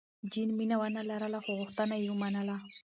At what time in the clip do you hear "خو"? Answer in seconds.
1.43-1.51